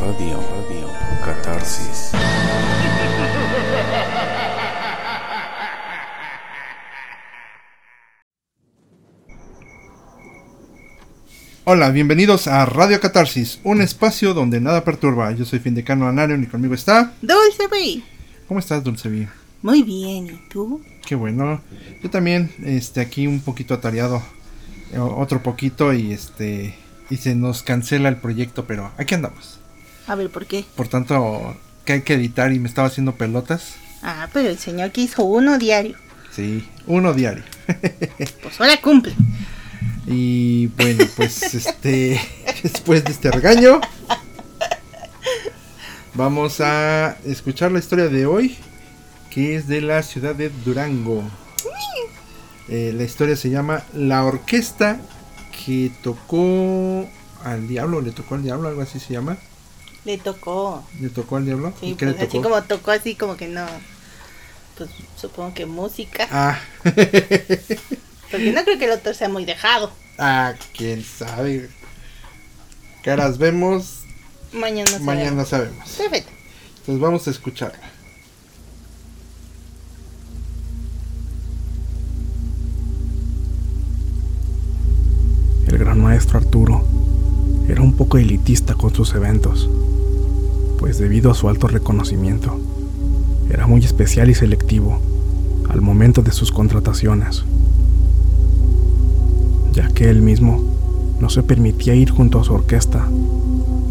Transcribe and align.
Radio, 0.00 0.38
radio, 0.40 0.88
catarsis. 1.24 2.12
Hola, 11.64 11.90
bienvenidos 11.90 12.48
a 12.48 12.66
Radio 12.66 13.00
Catarsis, 13.00 13.60
un 13.62 13.80
espacio 13.80 14.34
donde 14.34 14.60
nada 14.60 14.84
perturba. 14.84 15.30
Yo 15.32 15.44
soy 15.44 15.60
Findecano 15.60 16.08
Anarion 16.08 16.42
y 16.42 16.46
conmigo 16.46 16.74
está. 16.74 17.12
Dulce 17.22 17.68
Bey. 17.70 18.04
¿Cómo 18.48 18.60
estás, 18.60 18.82
Dulce 18.82 19.08
Vi? 19.08 19.28
Muy 19.62 19.82
bien, 19.82 20.26
¿y 20.26 20.48
tú? 20.48 20.82
Qué 21.06 21.14
bueno. 21.14 21.60
Yo 22.02 22.10
también, 22.10 22.52
este, 22.64 23.00
aquí 23.00 23.26
un 23.26 23.40
poquito 23.40 23.74
atareado. 23.74 24.22
Otro 24.96 25.42
poquito 25.42 25.92
y 25.92 26.12
este. 26.12 26.74
Y 27.10 27.16
se 27.16 27.34
nos 27.34 27.62
cancela 27.62 28.08
el 28.08 28.16
proyecto, 28.16 28.66
pero 28.66 28.90
aquí 28.98 29.14
andamos. 29.14 29.61
A 30.06 30.14
ver, 30.14 30.30
¿por 30.30 30.46
qué? 30.46 30.64
Por 30.76 30.88
tanto, 30.88 31.56
que 31.84 31.94
hay 31.94 32.02
que 32.02 32.14
editar 32.14 32.52
y 32.52 32.58
me 32.58 32.68
estaba 32.68 32.88
haciendo 32.88 33.14
pelotas. 33.14 33.74
Ah, 34.02 34.28
pero 34.32 34.48
el 34.48 34.58
señor 34.58 34.90
que 34.90 35.02
hizo 35.02 35.24
uno 35.24 35.58
diario. 35.58 35.96
Sí, 36.34 36.68
uno 36.86 37.12
diario. 37.14 37.44
Pues 38.42 38.60
ahora 38.60 38.80
cumple. 38.80 39.14
Y 40.06 40.66
bueno, 40.68 41.04
pues 41.16 41.54
este. 41.54 42.20
Después 42.62 43.04
de 43.04 43.12
este 43.12 43.30
regaño. 43.30 43.80
Vamos 46.14 46.60
a 46.60 47.16
escuchar 47.24 47.72
la 47.72 47.78
historia 47.78 48.08
de 48.08 48.26
hoy. 48.26 48.56
Que 49.30 49.56
es 49.56 49.66
de 49.66 49.80
la 49.80 50.02
ciudad 50.02 50.34
de 50.34 50.50
Durango. 50.64 51.22
Eh, 52.68 52.92
la 52.94 53.04
historia 53.04 53.36
se 53.36 53.50
llama 53.50 53.82
La 53.94 54.24
orquesta 54.24 55.00
que 55.64 55.90
tocó 56.02 57.08
al 57.44 57.68
diablo. 57.68 58.00
Le 58.00 58.10
tocó 58.10 58.34
al 58.34 58.42
diablo, 58.42 58.68
algo 58.68 58.82
así 58.82 58.98
se 59.00 59.14
llama. 59.14 59.38
Le 60.04 60.18
tocó. 60.18 60.84
Le 61.00 61.08
tocó 61.10 61.36
al 61.36 61.44
diablo. 61.46 61.72
Sí, 61.80 61.90
¿Y 61.90 61.94
qué 61.94 62.06
pues 62.06 62.16
le 62.18 62.22
así 62.26 62.40
como 62.40 62.62
tocó 62.64 62.90
así 62.90 63.14
como 63.14 63.36
que 63.36 63.46
no. 63.48 63.66
Pues 64.76 64.90
supongo 65.16 65.54
que 65.54 65.66
música. 65.66 66.26
Ah. 66.30 66.58
Porque 66.84 68.52
no 68.52 68.64
creo 68.64 68.78
que 68.78 68.86
el 68.86 68.92
otro 68.92 69.14
sea 69.14 69.28
muy 69.28 69.44
dejado. 69.44 69.92
ah, 70.18 70.54
quién 70.76 71.04
sabe. 71.04 71.68
Caras 73.04 73.36
vemos, 73.38 74.00
Mañana 74.52 74.98
mañana 75.00 75.44
sabemos. 75.44 75.88
sabemos. 75.88 75.90
Perfecto. 75.90 76.30
Entonces 76.78 77.00
vamos 77.00 77.26
a 77.26 77.30
escucharla. 77.30 77.78
El 85.66 85.78
gran 85.78 86.00
maestro 86.02 86.38
Arturo 86.38 86.84
era 87.68 87.80
un 87.82 87.94
poco 87.94 88.18
elitista 88.18 88.74
con 88.74 88.94
sus 88.94 89.14
eventos, 89.14 89.68
pues 90.82 90.98
debido 90.98 91.30
a 91.30 91.34
su 91.34 91.48
alto 91.48 91.68
reconocimiento, 91.68 92.58
era 93.48 93.68
muy 93.68 93.84
especial 93.84 94.30
y 94.30 94.34
selectivo 94.34 94.98
al 95.68 95.80
momento 95.80 96.22
de 96.22 96.32
sus 96.32 96.50
contrataciones, 96.50 97.44
ya 99.72 99.86
que 99.90 100.10
él 100.10 100.22
mismo 100.22 100.60
no 101.20 101.30
se 101.30 101.44
permitía 101.44 101.94
ir 101.94 102.10
junto 102.10 102.40
a 102.40 102.44
su 102.44 102.52
orquesta 102.52 103.06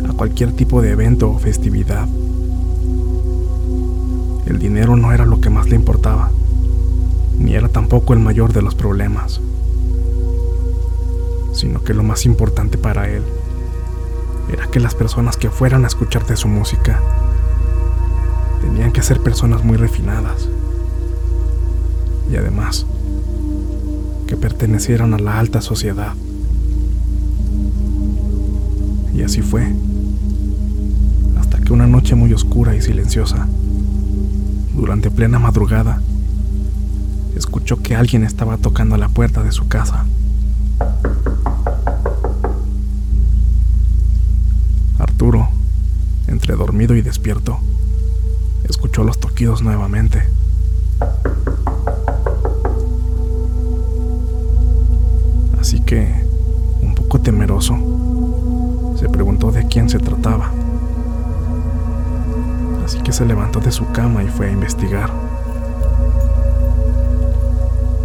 a 0.10 0.12
cualquier 0.12 0.52
tipo 0.52 0.82
de 0.82 0.92
evento 0.92 1.32
o 1.32 1.40
festividad. 1.40 2.10
El 4.46 4.60
dinero 4.60 4.98
no 4.98 5.14
era 5.14 5.26
lo 5.26 5.40
que 5.40 5.50
más 5.50 5.70
le 5.70 5.78
importaba, 5.78 6.30
ni 7.40 7.56
era 7.56 7.70
tampoco 7.70 8.12
el 8.12 8.20
mayor 8.20 8.52
de 8.52 8.64
los 8.64 8.76
problemas 8.76 9.40
sino 11.54 11.84
que 11.84 11.94
lo 11.94 12.04
más 12.04 12.26
importante 12.26 12.78
para 12.78 13.10
él 13.10 13.24
era 14.52 14.68
que 14.68 14.80
las 14.80 14.96
personas 14.96 15.38
que 15.38 15.50
fueran 15.50 15.84
a 15.84 15.88
escuchar 15.88 16.26
de 16.26 16.36
su 16.36 16.48
música 16.48 17.02
tenían 18.62 18.92
que 18.92 19.02
ser 19.02 19.20
personas 19.20 19.64
muy 19.64 19.78
refinadas 19.78 20.48
y 22.32 22.36
además 22.36 22.86
que 24.28 24.38
pertenecieran 24.38 25.14
a 25.14 25.20
la 25.20 25.40
alta 25.40 25.62
sociedad. 25.62 26.14
Y 29.14 29.24
así 29.24 29.42
fue, 29.42 29.68
hasta 31.40 31.60
que 31.60 31.74
una 31.74 31.88
noche 31.88 32.16
muy 32.16 32.34
oscura 32.34 32.76
y 32.76 32.82
silenciosa, 32.82 33.48
durante 34.74 35.12
plena 35.12 35.38
madrugada, 35.38 36.02
escuchó 37.36 37.82
que 37.82 37.96
alguien 37.96 38.24
estaba 38.24 38.58
tocando 38.58 38.96
a 38.96 38.98
la 38.98 39.10
puerta 39.10 39.44
de 39.44 39.52
su 39.52 39.68
casa. 39.68 40.06
Dormido 46.56 46.96
y 46.96 47.02
despierto, 47.02 47.60
escuchó 48.64 49.04
los 49.04 49.20
toquidos 49.20 49.62
nuevamente. 49.62 50.24
Así 55.60 55.80
que, 55.82 56.14
un 56.82 56.96
poco 56.96 57.20
temeroso, 57.20 57.78
se 59.00 59.10
preguntó 59.10 59.52
de 59.52 59.68
quién 59.68 59.90
se 59.90 60.00
trataba. 60.00 60.52
Así 62.86 63.00
que 63.00 63.14
se 63.14 63.26
levantó 63.26 63.60
de 63.60 63.72
su 63.72 63.90
cama 63.92 64.24
y 64.24 64.28
fue 64.28 64.48
a 64.48 64.52
investigar. 64.52 65.12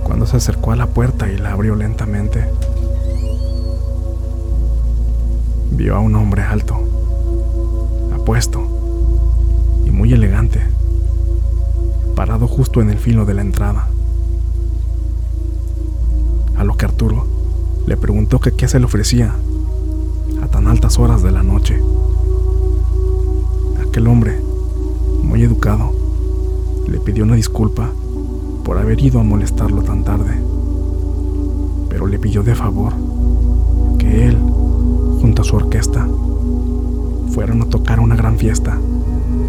Cuando 0.05 0.27
se 0.27 0.37
acercó 0.37 0.73
a 0.73 0.77
la 0.77 0.87
puerta 0.87 1.29
y 1.29 1.37
la 1.39 1.53
abrió 1.53 1.75
lentamente, 1.75 2.45
vio 5.73 5.97
a 5.97 6.01
un 6.01 6.15
hombre 6.15 6.43
alto, 6.43 6.86
apuesto 8.27 8.61
y 9.87 9.93
muy 9.93 10.13
elegante, 10.13 10.61
parado 12.17 12.49
justo 12.49 12.83
en 12.83 12.91
el 12.91 12.99
filo 12.99 13.25
de 13.25 13.35
la 13.35 13.43
entrada. 13.43 13.89
A 16.57 16.65
lo 16.65 16.77
que 16.77 16.87
Arturo 16.87 17.25
le 17.87 17.97
preguntó 17.97 18.41
que 18.41 18.51
qué 18.51 18.67
se 18.67 18.81
le 18.81 18.87
ofrecía 18.87 19.33
a 20.43 20.49
tan 20.49 20.67
altas 20.67 20.99
horas 20.99 21.23
de 21.23 21.31
la 21.31 21.45
noche. 21.45 21.81
Aquel 23.87 24.09
hombre, 24.09 24.41
muy 25.23 25.45
educado, 25.45 25.93
le 26.89 26.99
pidió 26.99 27.23
una 27.23 27.37
disculpa 27.37 27.93
por 28.65 28.77
haber 28.77 29.01
ido 29.01 29.21
a 29.21 29.23
molestarlo 29.23 29.83
tan 29.83 30.03
tarde, 30.03 30.35
pero 31.89 32.09
le 32.09 32.19
pidió 32.19 32.43
de 32.43 32.57
favor 32.57 32.93
que 34.01 34.27
él 34.27 34.37
junto 35.21 35.43
a 35.43 35.45
su 35.45 35.55
orquesta, 35.55 36.09
fueron 37.37 37.61
a 37.61 37.67
tocar 37.67 38.01
una 38.01 38.17
gran 38.17 38.39
fiesta 38.39 38.79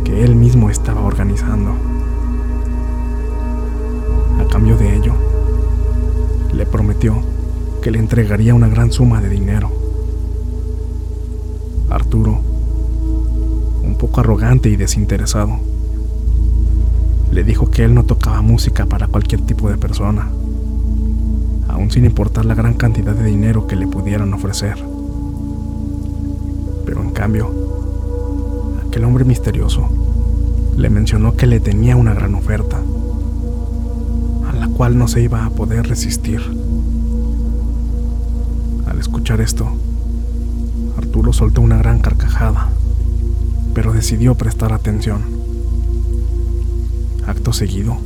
que 0.03 0.25
él 0.25 0.35
mismo 0.35 0.69
estaba 0.69 1.03
organizando. 1.03 1.71
A 4.41 4.47
cambio 4.49 4.75
de 4.75 4.97
ello, 4.97 5.13
le 6.53 6.65
prometió 6.65 7.15
que 7.81 7.89
le 7.89 7.99
entregaría 7.99 8.53
una 8.53 8.67
gran 8.67 8.91
suma 8.91 9.21
de 9.21 9.29
dinero. 9.29 9.71
Arturo, 11.89 12.41
un 13.85 13.95
poco 13.97 14.19
arrogante 14.19 14.67
y 14.67 14.75
desinteresado, 14.75 15.57
le 17.31 17.45
dijo 17.45 17.71
que 17.71 17.85
él 17.85 17.93
no 17.93 18.03
tocaba 18.03 18.41
música 18.41 18.85
para 18.85 19.07
cualquier 19.07 19.39
tipo 19.45 19.69
de 19.69 19.77
persona, 19.77 20.27
aun 21.69 21.89
sin 21.89 22.03
importar 22.03 22.43
la 22.43 22.53
gran 22.53 22.73
cantidad 22.73 23.15
de 23.15 23.23
dinero 23.23 23.65
que 23.65 23.77
le 23.77 23.87
pudieran 23.87 24.33
ofrecer. 24.33 24.75
Pero 26.85 27.01
en 27.01 27.11
cambio, 27.11 27.76
aquel 28.97 29.05
hombre 29.05 29.25
misterioso 29.25 29.87
le 30.75 30.89
mencionó 30.89 31.35
que 31.35 31.45
le 31.45 31.59
tenía 31.59 31.95
una 31.95 32.15
gran 32.15 32.33
oferta, 32.33 32.81
a 34.49 34.53
la 34.53 34.69
cual 34.69 34.97
no 34.97 35.07
se 35.07 35.21
iba 35.21 35.45
a 35.45 35.51
poder 35.51 35.87
resistir. 35.87 36.41
Al 38.87 38.97
escuchar 38.97 39.39
esto, 39.39 39.69
Arturo 40.97 41.31
soltó 41.31 41.61
una 41.61 41.77
gran 41.77 41.99
carcajada, 41.99 42.69
pero 43.75 43.93
decidió 43.93 44.33
prestar 44.33 44.73
atención. 44.73 45.21
Acto 47.27 47.53
seguido, 47.53 47.97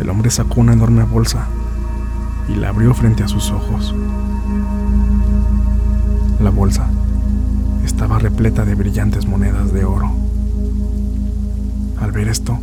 el 0.00 0.08
hombre 0.08 0.30
sacó 0.30 0.60
una 0.60 0.74
enorme 0.74 1.02
bolsa 1.02 1.48
y 2.48 2.54
la 2.54 2.68
abrió 2.68 2.94
frente 2.94 3.24
a 3.24 3.28
sus 3.28 3.50
ojos. 3.50 3.92
La 6.38 6.50
bolsa 6.50 6.89
estaba 8.00 8.18
repleta 8.18 8.64
de 8.64 8.74
brillantes 8.74 9.26
monedas 9.26 9.74
de 9.74 9.84
oro. 9.84 10.10
Al 12.00 12.12
ver 12.12 12.28
esto, 12.28 12.58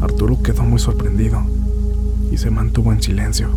Arturo 0.00 0.40
quedó 0.44 0.62
muy 0.62 0.78
sorprendido 0.78 1.42
y 2.30 2.38
se 2.38 2.52
mantuvo 2.52 2.92
en 2.92 3.02
silencio. 3.02 3.48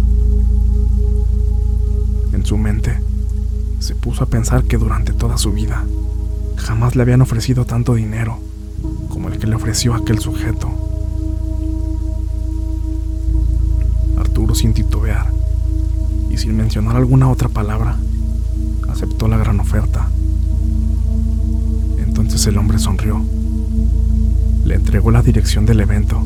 En 2.32 2.44
su 2.44 2.58
mente, 2.58 3.00
se 3.78 3.94
puso 3.94 4.24
a 4.24 4.26
pensar 4.26 4.64
que 4.64 4.80
durante 4.80 5.14
toda 5.14 5.38
su 5.38 5.52
vida 5.52 5.86
jamás 6.56 6.96
le 6.96 7.04
habían 7.04 7.22
ofrecido 7.22 7.66
tanto 7.66 7.94
dinero 7.94 8.40
como 9.10 9.30
el 9.30 9.38
que 9.38 9.46
le 9.46 9.56
ofreció 9.56 9.94
aquel 9.94 10.18
sujeto. 10.18 10.68
Arturo 14.18 14.56
sin 14.56 14.74
titubear 14.74 15.32
y 16.32 16.40
sin 16.40 16.58
mencionar 16.58 16.96
alguna 16.96 17.30
otra 17.30 17.50
palabra, 17.50 17.98
aceptó 18.90 19.28
la 19.28 19.38
gran 19.38 19.60
oferta. 19.60 20.10
Entonces 22.34 22.52
el 22.52 22.58
hombre 22.58 22.80
sonrió, 22.80 23.22
le 24.66 24.74
entregó 24.74 25.12
la 25.12 25.22
dirección 25.22 25.68
del 25.68 25.82
evento 25.82 26.26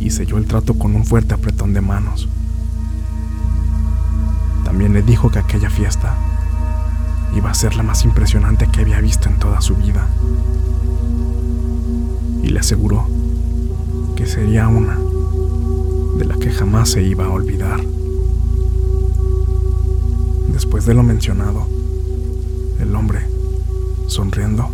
y 0.00 0.08
selló 0.08 0.38
el 0.38 0.46
trato 0.46 0.72
con 0.72 0.94
un 0.94 1.04
fuerte 1.04 1.34
apretón 1.34 1.74
de 1.74 1.82
manos. 1.82 2.30
También 4.64 4.94
le 4.94 5.02
dijo 5.02 5.30
que 5.30 5.38
aquella 5.38 5.68
fiesta 5.68 6.16
iba 7.36 7.50
a 7.50 7.54
ser 7.54 7.76
la 7.76 7.82
más 7.82 8.06
impresionante 8.06 8.68
que 8.72 8.80
había 8.80 9.02
visto 9.02 9.28
en 9.28 9.38
toda 9.38 9.60
su 9.60 9.76
vida. 9.76 10.06
Y 12.42 12.48
le 12.48 12.60
aseguró 12.60 13.06
que 14.16 14.26
sería 14.26 14.66
una 14.66 14.96
de 16.16 16.24
la 16.24 16.38
que 16.38 16.50
jamás 16.50 16.88
se 16.88 17.02
iba 17.02 17.26
a 17.26 17.30
olvidar. 17.30 17.82
Después 20.54 20.86
de 20.86 20.94
lo 20.94 21.02
mencionado, 21.02 21.66
el 22.80 22.96
hombre, 22.96 23.29
sonriendo, 24.10 24.68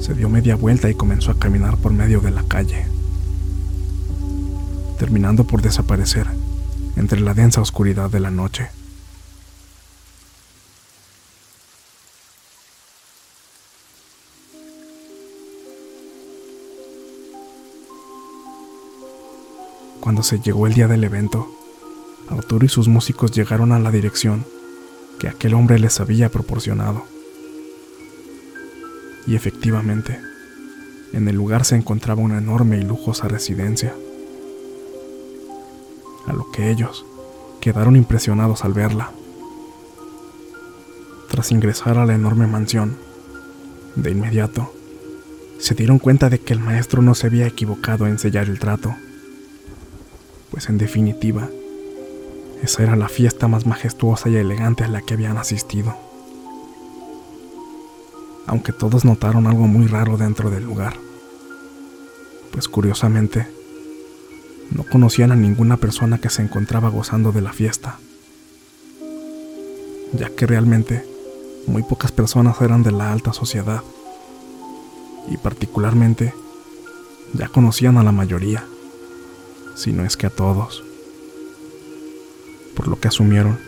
se 0.00 0.14
dio 0.14 0.28
media 0.28 0.56
vuelta 0.56 0.88
y 0.88 0.94
comenzó 0.94 1.30
a 1.30 1.38
caminar 1.38 1.76
por 1.76 1.92
medio 1.92 2.20
de 2.20 2.30
la 2.30 2.42
calle, 2.44 2.86
terminando 4.98 5.44
por 5.44 5.62
desaparecer 5.62 6.26
entre 6.96 7.20
la 7.20 7.34
densa 7.34 7.60
oscuridad 7.60 8.10
de 8.10 8.20
la 8.20 8.30
noche. 8.30 8.70
Cuando 20.00 20.22
se 20.22 20.40
llegó 20.40 20.66
el 20.66 20.72
día 20.72 20.88
del 20.88 21.04
evento, 21.04 21.54
Arturo 22.30 22.64
y 22.64 22.68
sus 22.68 22.88
músicos 22.88 23.30
llegaron 23.30 23.72
a 23.72 23.78
la 23.78 23.90
dirección 23.90 24.46
que 25.18 25.28
aquel 25.28 25.54
hombre 25.54 25.78
les 25.78 26.00
había 26.00 26.30
proporcionado. 26.30 27.17
Y 29.28 29.36
efectivamente, 29.36 30.18
en 31.12 31.28
el 31.28 31.36
lugar 31.36 31.64
se 31.64 31.76
encontraba 31.76 32.20
una 32.20 32.38
enorme 32.38 32.78
y 32.78 32.82
lujosa 32.82 33.28
residencia, 33.28 33.94
a 36.26 36.32
lo 36.32 36.50
que 36.50 36.70
ellos 36.70 37.06
quedaron 37.60 37.94
impresionados 37.94 38.64
al 38.64 38.72
verla. 38.72 39.12
Tras 41.30 41.52
ingresar 41.52 41.96
a 41.98 42.06
la 42.06 42.14
enorme 42.16 42.48
mansión, 42.48 42.96
de 43.94 44.10
inmediato, 44.10 44.72
se 45.60 45.76
dieron 45.76 46.00
cuenta 46.00 46.28
de 46.28 46.40
que 46.40 46.52
el 46.54 46.60
maestro 46.60 47.02
no 47.02 47.14
se 47.14 47.28
había 47.28 47.46
equivocado 47.46 48.08
en 48.08 48.18
sellar 48.18 48.48
el 48.48 48.58
trato 48.58 48.96
pues 50.50 50.68
en 50.68 50.78
definitiva, 50.78 51.48
esa 52.62 52.82
era 52.82 52.96
la 52.96 53.08
fiesta 53.08 53.48
más 53.48 53.66
majestuosa 53.66 54.28
y 54.28 54.36
elegante 54.36 54.84
a 54.84 54.88
la 54.88 55.02
que 55.02 55.14
habían 55.14 55.38
asistido. 55.38 56.07
Aunque 58.48 58.72
todos 58.72 59.04
notaron 59.04 59.46
algo 59.46 59.66
muy 59.66 59.86
raro 59.86 60.16
dentro 60.16 60.50
del 60.50 60.64
lugar, 60.64 60.94
pues 62.50 62.66
curiosamente, 62.66 63.46
no 64.70 64.84
conocían 64.84 65.32
a 65.32 65.36
ninguna 65.36 65.76
persona 65.76 66.18
que 66.18 66.30
se 66.30 66.42
encontraba 66.42 66.88
gozando 66.88 67.30
de 67.30 67.42
la 67.42 67.52
fiesta, 67.52 67.98
ya 70.14 70.30
que 70.30 70.46
realmente 70.46 71.04
muy 71.66 71.82
pocas 71.82 72.10
personas 72.10 72.58
eran 72.62 72.82
de 72.82 72.92
la 72.92 73.12
alta 73.12 73.34
sociedad, 73.34 73.82
y 75.30 75.36
particularmente 75.36 76.32
ya 77.34 77.48
conocían 77.48 77.98
a 77.98 78.02
la 78.02 78.12
mayoría 78.12 78.64
si 79.76 79.92
no 79.92 80.06
es 80.06 80.16
que 80.16 80.26
a 80.26 80.30
todos. 80.30 80.82
Por 82.74 82.88
lo 82.88 82.98
que 82.98 83.08
asumieron 83.08 83.58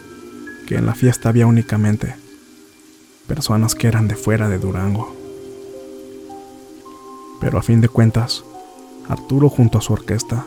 que 0.67 0.77
en 0.77 0.87
la 0.87 0.95
fiesta 0.95 1.29
había 1.29 1.47
únicamente 1.47 2.15
personas 3.31 3.77
que 3.77 3.87
eran 3.87 4.09
de 4.09 4.17
fuera 4.17 4.49
de 4.49 4.59
Durango. 4.59 5.15
Pero 7.41 7.59
a 7.59 7.63
fin 7.63 7.81
de 7.81 7.89
cuentas, 7.89 8.43
Arturo 9.09 9.49
junto 9.49 9.79
a 9.79 9.81
su 9.81 9.93
orquesta 9.93 10.47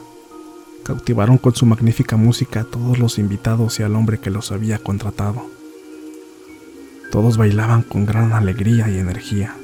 cautivaron 0.83 1.37
con 1.37 1.55
su 1.55 1.65
magnífica 1.65 2.17
música 2.17 2.59
a 2.59 2.63
todos 2.65 2.99
los 2.99 3.19
invitados 3.19 3.79
y 3.79 3.83
al 3.83 3.95
hombre 3.95 4.19
que 4.19 4.29
los 4.29 4.51
había 4.51 4.79
contratado. 4.79 5.45
Todos 7.09 7.37
bailaban 7.37 7.83
con 7.83 8.05
gran 8.05 8.33
alegría 8.33 8.89
y 8.89 8.97
energía. 8.97 9.55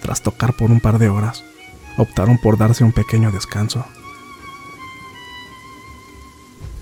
Tras 0.00 0.22
tocar 0.22 0.54
por 0.54 0.70
un 0.70 0.78
par 0.78 1.00
de 1.00 1.08
horas, 1.08 1.42
optaron 1.96 2.38
por 2.38 2.58
darse 2.58 2.84
un 2.84 2.92
pequeño 2.92 3.30
descanso. 3.30 3.84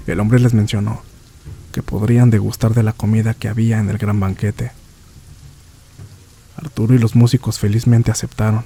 El 0.06 0.20
hombre 0.20 0.40
les 0.40 0.54
mencionó 0.54 1.02
que 1.72 1.82
podrían 1.82 2.30
degustar 2.30 2.74
de 2.74 2.82
la 2.82 2.92
comida 2.92 3.34
que 3.34 3.48
había 3.48 3.78
en 3.78 3.90
el 3.90 3.98
gran 3.98 4.18
banquete. 4.18 4.72
Arturo 6.56 6.94
y 6.94 6.98
los 6.98 7.14
músicos 7.14 7.58
felizmente 7.58 8.10
aceptaron. 8.10 8.64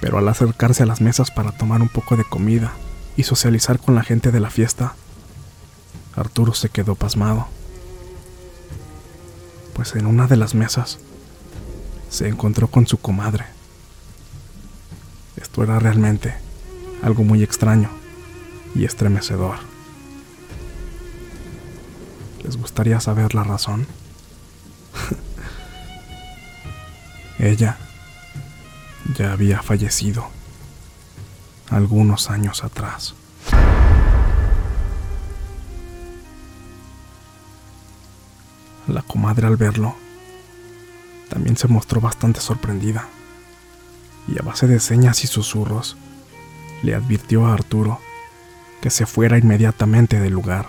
Pero 0.00 0.18
al 0.18 0.28
acercarse 0.28 0.82
a 0.82 0.86
las 0.86 1.00
mesas 1.00 1.30
para 1.30 1.52
tomar 1.52 1.82
un 1.82 1.88
poco 1.88 2.16
de 2.16 2.24
comida 2.24 2.72
y 3.16 3.24
socializar 3.24 3.78
con 3.78 3.94
la 3.94 4.02
gente 4.02 4.30
de 4.30 4.40
la 4.40 4.50
fiesta, 4.50 4.94
Arturo 6.16 6.54
se 6.54 6.68
quedó 6.68 6.94
pasmado. 6.94 7.48
Pues 9.74 9.94
en 9.94 10.06
una 10.06 10.26
de 10.26 10.36
las 10.36 10.54
mesas 10.54 10.98
se 12.08 12.28
encontró 12.28 12.68
con 12.68 12.86
su 12.86 12.98
comadre. 12.98 13.46
Esto 15.40 15.62
era 15.62 15.78
realmente 15.78 16.34
algo 17.02 17.24
muy 17.24 17.42
extraño 17.42 17.90
y 18.74 18.84
estremecedor. 18.84 19.56
¿Les 22.44 22.56
gustaría 22.56 23.00
saber 23.00 23.34
la 23.34 23.44
razón? 23.44 23.86
Ella 27.38 27.78
ya 29.16 29.32
había 29.32 29.62
fallecido 29.62 30.28
algunos 31.70 32.30
años 32.30 32.64
atrás. 32.64 33.14
La 38.86 39.02
comadre 39.02 39.46
al 39.46 39.56
verlo 39.56 39.94
también 41.28 41.56
se 41.56 41.68
mostró 41.68 42.00
bastante 42.00 42.40
sorprendida, 42.40 43.08
y 44.28 44.38
a 44.38 44.42
base 44.42 44.66
de 44.66 44.80
señas 44.80 45.24
y 45.24 45.26
susurros, 45.26 45.96
le 46.82 46.94
advirtió 46.94 47.46
a 47.46 47.54
Arturo 47.54 48.00
que 48.80 48.90
se 48.90 49.06
fuera 49.06 49.38
inmediatamente 49.38 50.20
del 50.20 50.32
lugar. 50.32 50.66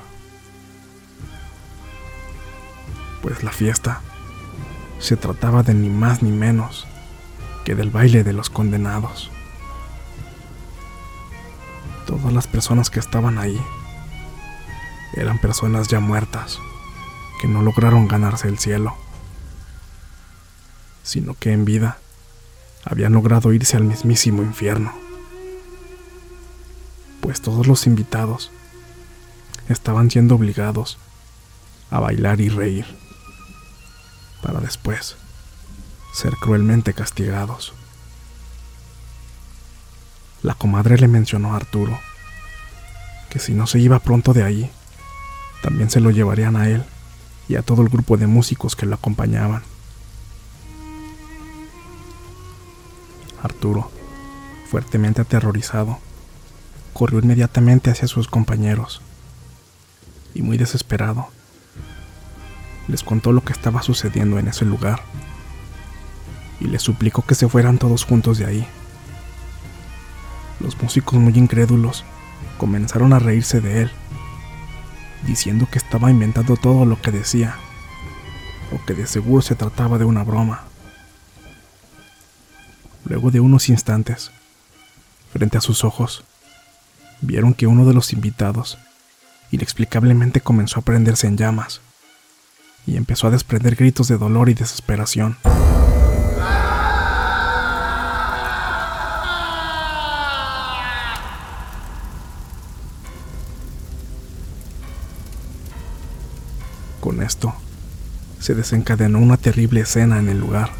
Pues 3.21 3.43
la 3.43 3.51
fiesta 3.51 4.01
se 4.99 5.15
trataba 5.15 5.63
de 5.63 5.73
ni 5.73 5.89
más 5.89 6.21
ni 6.21 6.31
menos 6.31 6.87
que 7.63 7.75
del 7.75 7.89
baile 7.89 8.23
de 8.23 8.33
los 8.33 8.49
condenados. 8.49 9.31
Todas 12.07 12.33
las 12.33 12.47
personas 12.47 12.89
que 12.89 12.99
estaban 12.99 13.37
ahí 13.37 13.61
eran 15.13 15.39
personas 15.39 15.87
ya 15.87 15.99
muertas 15.99 16.59
que 17.39 17.47
no 17.47 17.61
lograron 17.61 18.07
ganarse 18.07 18.47
el 18.47 18.59
cielo 18.59 18.95
sino 21.03 21.33
que 21.33 21.51
en 21.51 21.65
vida 21.65 21.97
habían 22.85 23.13
logrado 23.13 23.53
irse 23.53 23.77
al 23.77 23.83
mismísimo 23.83 24.41
infierno. 24.43 24.93
Pues 27.21 27.41
todos 27.41 27.67
los 27.67 27.87
invitados 27.87 28.51
estaban 29.69 30.09
siendo 30.09 30.35
obligados 30.35 30.97
a 31.89 31.99
bailar 31.99 32.41
y 32.41 32.49
reír, 32.49 32.85
para 34.41 34.59
después 34.59 35.17
ser 36.13 36.33
cruelmente 36.35 36.93
castigados. 36.93 37.73
La 40.41 40.55
comadre 40.55 40.97
le 40.97 41.07
mencionó 41.07 41.53
a 41.53 41.57
Arturo 41.57 41.99
que 43.29 43.39
si 43.39 43.53
no 43.53 43.67
se 43.67 43.79
iba 43.79 43.99
pronto 43.99 44.33
de 44.33 44.43
ahí, 44.43 44.71
también 45.61 45.89
se 45.89 46.01
lo 46.01 46.11
llevarían 46.11 46.55
a 46.55 46.67
él 46.67 46.83
y 47.47 47.55
a 47.55 47.61
todo 47.61 47.81
el 47.81 47.89
grupo 47.89 48.17
de 48.17 48.27
músicos 48.27 48.75
que 48.75 48.85
lo 48.85 48.95
acompañaban. 48.95 49.63
Arturo, 53.43 53.91
fuertemente 54.69 55.21
aterrorizado, 55.21 55.99
corrió 56.93 57.19
inmediatamente 57.19 57.89
hacia 57.89 58.07
sus 58.07 58.27
compañeros 58.27 59.01
y 60.33 60.41
muy 60.41 60.57
desesperado 60.57 61.29
les 62.87 63.03
contó 63.03 63.31
lo 63.31 63.43
que 63.43 63.53
estaba 63.53 63.81
sucediendo 63.81 64.39
en 64.39 64.47
ese 64.47 64.65
lugar 64.65 65.01
y 66.59 66.65
les 66.65 66.81
suplicó 66.81 67.23
que 67.23 67.35
se 67.35 67.47
fueran 67.47 67.77
todos 67.77 68.03
juntos 68.03 68.37
de 68.37 68.45
ahí. 68.45 68.67
Los 70.59 70.79
músicos 70.81 71.19
muy 71.19 71.33
incrédulos 71.35 72.03
comenzaron 72.57 73.13
a 73.13 73.19
reírse 73.19 73.61
de 73.61 73.83
él, 73.83 73.91
diciendo 75.25 75.67
que 75.71 75.79
estaba 75.79 76.11
inventando 76.11 76.55
todo 76.55 76.85
lo 76.85 77.01
que 77.01 77.11
decía, 77.11 77.55
o 78.71 78.85
que 78.85 78.93
de 78.93 79.07
seguro 79.07 79.41
se 79.41 79.55
trataba 79.55 79.97
de 79.97 80.05
una 80.05 80.23
broma. 80.23 80.65
Luego 83.05 83.31
de 83.31 83.39
unos 83.39 83.69
instantes, 83.69 84.31
frente 85.33 85.57
a 85.57 85.61
sus 85.61 85.83
ojos, 85.83 86.23
vieron 87.21 87.53
que 87.53 87.67
uno 87.67 87.85
de 87.85 87.93
los 87.93 88.13
invitados 88.13 88.77
inexplicablemente 89.51 90.41
comenzó 90.41 90.79
a 90.79 90.83
prenderse 90.83 91.27
en 91.27 91.37
llamas 91.37 91.81
y 92.85 92.97
empezó 92.97 93.27
a 93.27 93.31
desprender 93.31 93.75
gritos 93.75 94.07
de 94.07 94.17
dolor 94.17 94.49
y 94.49 94.53
desesperación. 94.53 95.37
Con 106.99 107.23
esto, 107.23 107.53
se 108.39 108.53
desencadenó 108.53 109.19
una 109.19 109.37
terrible 109.37 109.81
escena 109.81 110.19
en 110.19 110.29
el 110.29 110.39
lugar, 110.39 110.71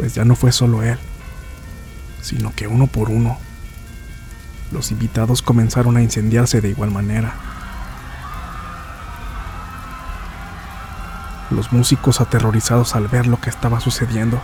pues 0.00 0.14
ya 0.14 0.24
no 0.24 0.34
fue 0.34 0.50
solo 0.50 0.82
él, 0.82 0.98
sino 2.22 2.54
que 2.56 2.66
uno 2.66 2.86
por 2.86 3.10
uno, 3.10 3.36
los 4.72 4.92
invitados 4.92 5.42
comenzaron 5.42 5.98
a 5.98 6.00
incendiarse 6.00 6.62
de 6.62 6.70
igual 6.70 6.90
manera. 6.90 7.34
Los 11.50 11.70
músicos 11.70 12.22
aterrorizados 12.22 12.96
al 12.96 13.08
ver 13.08 13.26
lo 13.26 13.42
que 13.42 13.50
estaba 13.50 13.78
sucediendo, 13.78 14.40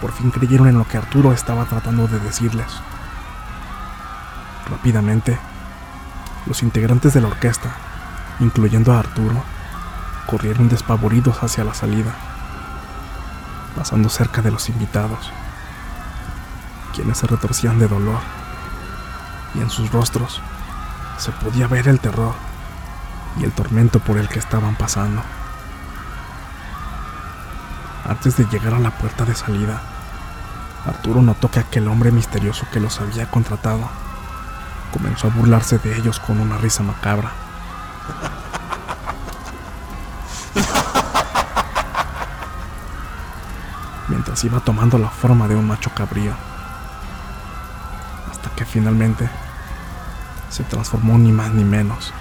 por 0.00 0.10
fin 0.10 0.32
creyeron 0.32 0.66
en 0.66 0.78
lo 0.78 0.88
que 0.88 0.96
Arturo 0.96 1.32
estaba 1.32 1.66
tratando 1.66 2.08
de 2.08 2.18
decirles. 2.18 2.72
Rápidamente, 4.68 5.38
los 6.46 6.64
integrantes 6.64 7.14
de 7.14 7.20
la 7.20 7.28
orquesta, 7.28 7.70
incluyendo 8.40 8.94
a 8.94 8.98
Arturo, 8.98 9.44
corrieron 10.26 10.68
despavoridos 10.68 11.40
hacia 11.44 11.62
la 11.62 11.74
salida, 11.74 12.29
pasando 13.76 14.08
cerca 14.08 14.42
de 14.42 14.50
los 14.50 14.68
invitados, 14.68 15.30
quienes 16.94 17.18
se 17.18 17.26
retorcían 17.26 17.78
de 17.78 17.88
dolor, 17.88 18.20
y 19.54 19.60
en 19.60 19.70
sus 19.70 19.90
rostros 19.90 20.40
se 21.18 21.32
podía 21.32 21.66
ver 21.66 21.88
el 21.88 22.00
terror 22.00 22.34
y 23.38 23.44
el 23.44 23.52
tormento 23.52 24.00
por 24.00 24.18
el 24.18 24.28
que 24.28 24.38
estaban 24.38 24.76
pasando. 24.76 25.22
Antes 28.08 28.36
de 28.36 28.46
llegar 28.46 28.74
a 28.74 28.80
la 28.80 28.90
puerta 28.90 29.24
de 29.24 29.34
salida, 29.34 29.80
Arturo 30.86 31.22
notó 31.22 31.50
que 31.50 31.60
aquel 31.60 31.88
hombre 31.88 32.10
misterioso 32.10 32.66
que 32.72 32.80
los 32.80 33.00
había 33.00 33.30
contratado 33.30 33.88
comenzó 34.92 35.28
a 35.28 35.30
burlarse 35.30 35.78
de 35.78 35.96
ellos 35.96 36.18
con 36.18 36.40
una 36.40 36.56
risa 36.56 36.82
macabra. 36.82 37.30
Iba 44.42 44.60
tomando 44.60 44.96
la 44.96 45.10
forma 45.10 45.48
de 45.48 45.54
un 45.54 45.66
macho 45.66 45.90
cabrío. 45.94 46.32
Hasta 48.30 48.48
que 48.50 48.64
finalmente 48.64 49.28
se 50.48 50.64
transformó 50.64 51.18
ni 51.18 51.30
más 51.30 51.52
ni 51.52 51.64
menos 51.64 52.12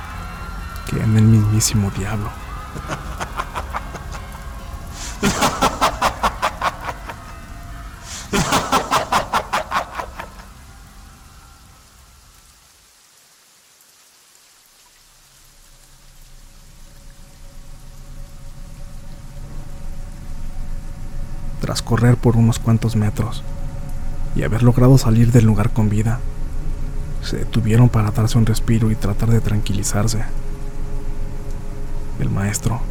que 0.89 1.01
en 1.01 1.15
el 1.15 1.23
mismísimo 1.23 1.91
diablo. 1.91 2.29
Tras 21.69 21.83
correr 21.83 22.17
por 22.17 22.35
unos 22.35 22.57
cuantos 22.57 22.95
metros 22.95 23.43
y 24.35 24.41
haber 24.41 24.63
logrado 24.63 24.97
salir 24.97 25.31
del 25.31 25.45
lugar 25.45 25.69
con 25.69 25.88
vida, 25.88 26.19
se 27.21 27.38
detuvieron 27.38 27.89
para 27.89 28.09
darse 28.09 28.39
un 28.39 28.47
respiro 28.47 28.89
y 28.89 28.95
tratar 28.95 29.29
de 29.29 29.39
tranquilizarse. 29.39 30.23
El 32.19 32.31
maestro, 32.31 32.81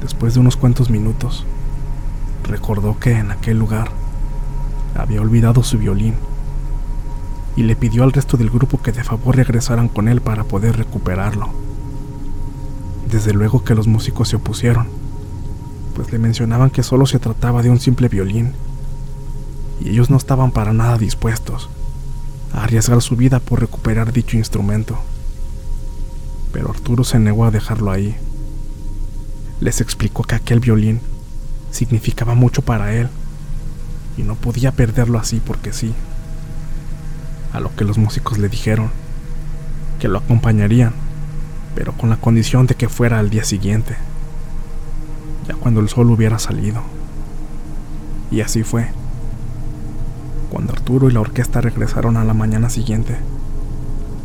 después 0.00 0.34
de 0.34 0.40
unos 0.40 0.56
cuantos 0.56 0.90
minutos, 0.90 1.46
recordó 2.42 2.98
que 2.98 3.12
en 3.12 3.30
aquel 3.30 3.60
lugar 3.60 3.92
había 4.98 5.20
olvidado 5.20 5.62
su 5.62 5.78
violín 5.78 6.16
y 7.54 7.62
le 7.62 7.76
pidió 7.76 8.02
al 8.02 8.12
resto 8.12 8.36
del 8.36 8.50
grupo 8.50 8.82
que 8.82 8.90
de 8.90 9.04
favor 9.04 9.36
regresaran 9.36 9.86
con 9.86 10.08
él 10.08 10.20
para 10.20 10.42
poder 10.42 10.76
recuperarlo. 10.76 11.50
Desde 13.08 13.32
luego 13.32 13.62
que 13.62 13.76
los 13.76 13.86
músicos 13.86 14.28
se 14.28 14.34
opusieron, 14.34 14.88
pues 15.94 16.12
le 16.12 16.18
mencionaban 16.18 16.70
que 16.70 16.82
solo 16.82 17.06
se 17.06 17.18
trataba 17.18 17.62
de 17.62 17.70
un 17.70 17.80
simple 17.80 18.08
violín 18.08 18.52
y 19.80 19.90
ellos 19.90 20.10
no 20.10 20.16
estaban 20.16 20.52
para 20.52 20.72
nada 20.72 20.98
dispuestos 20.98 21.68
a 22.52 22.64
arriesgar 22.64 23.00
su 23.02 23.16
vida 23.16 23.40
por 23.40 23.60
recuperar 23.60 24.12
dicho 24.12 24.36
instrumento. 24.36 24.98
Pero 26.52 26.70
Arturo 26.70 27.04
se 27.04 27.18
negó 27.18 27.44
a 27.44 27.50
dejarlo 27.50 27.90
ahí. 27.90 28.14
Les 29.60 29.80
explicó 29.80 30.22
que 30.22 30.34
aquel 30.34 30.60
violín 30.60 31.00
significaba 31.70 32.34
mucho 32.34 32.62
para 32.62 32.94
él 32.94 33.08
y 34.16 34.22
no 34.22 34.34
podía 34.34 34.72
perderlo 34.72 35.18
así 35.18 35.40
porque 35.44 35.72
sí. 35.72 35.94
A 37.52 37.60
lo 37.60 37.74
que 37.74 37.84
los 37.84 37.98
músicos 37.98 38.38
le 38.38 38.48
dijeron 38.48 38.90
que 39.98 40.08
lo 40.08 40.18
acompañarían, 40.18 40.92
pero 41.74 41.92
con 41.92 42.10
la 42.10 42.16
condición 42.16 42.66
de 42.66 42.74
que 42.74 42.88
fuera 42.88 43.18
al 43.18 43.30
día 43.30 43.44
siguiente, 43.44 43.96
ya 45.46 45.54
cuando 45.54 45.80
el 45.80 45.88
sol 45.88 46.10
hubiera 46.10 46.38
salido. 46.38 46.82
Y 48.30 48.40
así 48.40 48.62
fue. 48.62 48.88
Cuando 50.50 50.72
Arturo 50.72 51.08
y 51.08 51.12
la 51.12 51.20
orquesta 51.20 51.60
regresaron 51.60 52.16
a 52.16 52.24
la 52.24 52.34
mañana 52.34 52.68
siguiente, 52.68 53.16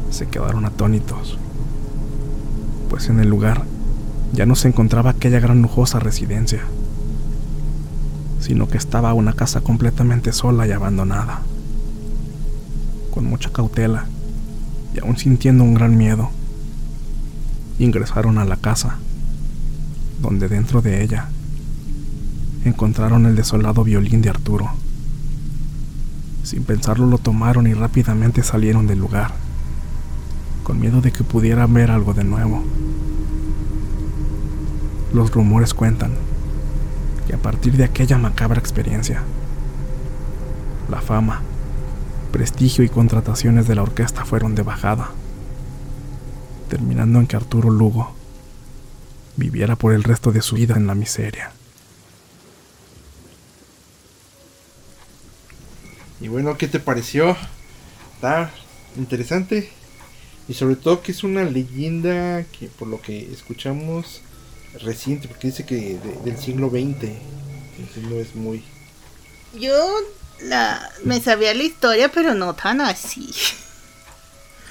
se 0.10 0.28
quedaron 0.28 0.66
atónitos, 0.66 1.38
pues 2.90 3.10
en 3.10 3.20
el 3.20 3.30
lugar 3.30 3.64
ya 4.34 4.46
no 4.46 4.56
se 4.56 4.68
encontraba 4.68 5.12
aquella 5.12 5.40
gran 5.40 5.62
lujosa 5.62 6.00
residencia, 6.00 6.62
sino 8.40 8.68
que 8.68 8.78
estaba 8.78 9.14
una 9.14 9.34
casa 9.34 9.62
completamente 9.62 10.34
sola 10.34 10.68
y 10.68 10.72
abandonada. 10.72 11.42
Con 13.14 13.26
mucha 13.26 13.50
cautela 13.50 14.06
y 14.94 15.00
aún 15.00 15.18
sintiendo 15.18 15.64
un 15.64 15.74
gran 15.74 15.98
miedo, 15.98 16.30
ingresaron 17.80 18.38
a 18.38 18.46
la 18.46 18.58
casa, 18.58 19.00
donde 20.22 20.48
dentro 20.48 20.82
de 20.82 21.04
ella 21.04 21.30
encontraron 22.66 23.26
el 23.26 23.36
desolado 23.36 23.84
violín 23.84 24.22
de 24.22 24.30
Arturo. 24.30 24.70
Sin 26.44 26.64
pensarlo 26.64 27.06
lo 27.08 27.18
tomaron 27.18 27.68
y 27.68 27.74
rápidamente 27.74 28.44
salieron 28.44 28.88
del 28.88 29.00
lugar, 29.00 29.34
con 30.64 30.80
miedo 30.80 31.02
de 31.02 31.12
que 31.12 31.24
pudieran 31.24 31.74
ver 31.74 31.92
algo 31.92 32.14
de 32.14 32.24
nuevo. 32.24 32.64
Los 35.14 35.32
rumores 35.32 35.74
cuentan 35.74 36.12
que 37.28 37.36
a 37.36 37.38
partir 37.38 37.78
de 37.78 37.84
aquella 37.84 38.18
macabra 38.18 38.60
experiencia, 38.60 39.24
la 40.90 41.02
fama, 41.02 41.42
prestigio 42.32 42.84
y 42.84 42.90
contrataciones 42.90 43.68
de 43.68 43.76
la 43.76 43.84
orquesta 43.84 44.26
fueron 44.26 44.56
de 44.56 44.64
bajada, 44.64 45.10
terminando 46.70 47.20
en 47.20 47.28
que 47.28 47.36
Arturo 47.36 47.70
Lugo 47.70 48.17
viviera 49.38 49.76
por 49.78 49.94
el 49.94 50.04
resto 50.04 50.32
de 50.32 50.42
su 50.42 50.56
vida 50.56 50.76
en 50.76 50.88
la 50.88 50.96
miseria. 50.96 51.52
Y 56.20 56.28
bueno, 56.28 56.58
¿qué 56.58 56.68
te 56.68 56.80
pareció? 56.80 57.38
Está 58.16 58.52
interesante. 58.98 59.70
Y 60.50 60.54
sobre 60.54 60.76
todo 60.76 61.02
que 61.02 61.12
es 61.12 61.24
una 61.24 61.44
leyenda 61.44 62.44
que 62.58 62.68
por 62.68 62.88
lo 62.88 63.02
que 63.02 63.32
escuchamos 63.32 64.22
reciente, 64.82 65.28
porque 65.28 65.48
dice 65.48 65.66
que 65.66 65.76
de- 66.00 66.20
del 66.24 66.38
siglo 66.40 66.70
XX. 66.70 67.12
Entonces 67.78 68.04
no 68.04 68.16
es 68.16 68.34
muy... 68.36 68.64
Yo 69.60 69.76
la, 70.42 70.90
me 71.04 71.20
sabía 71.22 71.54
la 71.54 71.64
historia, 71.64 72.10
pero 72.12 72.34
no 72.34 72.56
tan 72.56 72.82
así. 72.82 73.30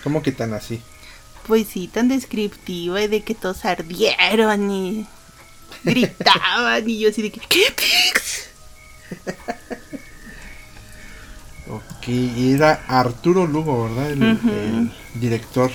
¿Cómo 0.02 0.22
que 0.22 0.32
tan 0.32 0.54
así? 0.54 0.80
Pues 1.46 1.68
sí, 1.68 1.86
tan 1.86 2.08
descriptiva 2.08 3.00
y 3.02 3.08
de 3.08 3.22
que 3.22 3.34
todos 3.34 3.64
ardieron 3.64 4.70
y 4.70 5.06
gritaban 5.84 6.88
y 6.88 6.98
yo 6.98 7.10
así 7.10 7.22
de 7.22 7.30
que 7.30 7.40
¿qué 7.40 7.64
pix? 7.76 8.48
Ok, 11.68 12.06
y 12.08 12.52
era 12.52 12.84
Arturo 12.86 13.44
Lugo, 13.44 13.88
¿verdad? 13.88 14.12
El, 14.12 14.92
director. 15.14 15.72